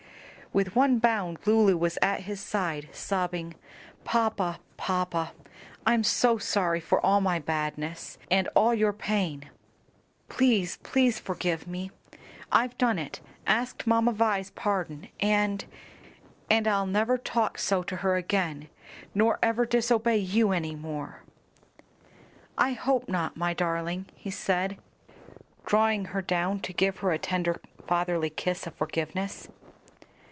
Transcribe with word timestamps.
With 0.53 0.75
one 0.75 0.99
bound, 0.99 1.39
Lulu 1.45 1.77
was 1.77 1.97
at 2.01 2.23
his 2.23 2.41
side, 2.41 2.89
sobbing, 2.91 3.55
"Papa, 4.03 4.59
papa! 4.75 5.31
I'm 5.85 6.03
so 6.03 6.37
sorry 6.39 6.81
for 6.81 6.99
all 6.99 7.21
my 7.21 7.39
badness, 7.39 8.17
and 8.29 8.49
all 8.53 8.73
your 8.73 8.91
pain. 8.91 9.49
Please, 10.27 10.75
please 10.83 11.19
forgive 11.21 11.67
me. 11.67 11.89
I've 12.51 12.77
done 12.77 12.99
it 12.99 13.21
asked 13.47 13.87
Mamma 13.87 14.11
Vi's 14.11 14.49
pardon, 14.49 15.07
and 15.21 15.63
and 16.49 16.67
I'll 16.67 16.85
never 16.85 17.17
talk 17.17 17.57
so 17.57 17.81
to 17.83 17.95
her 17.95 18.17
again, 18.17 18.67
nor 19.15 19.39
ever 19.41 19.65
disobey 19.65 20.17
you 20.17 20.51
any 20.51 20.75
more." 20.75 21.21
"I 22.57 22.73
hope 22.73 23.07
not, 23.07 23.37
my 23.37 23.53
darling," 23.53 24.07
he 24.15 24.31
said, 24.31 24.77
drawing 25.65 26.03
her 26.11 26.21
down 26.21 26.59
to 26.67 26.73
give 26.73 26.97
her 26.97 27.13
a 27.13 27.17
tender 27.17 27.61
fatherly 27.87 28.29
kiss 28.29 28.67
of 28.67 28.75
forgiveness. 28.75 29.47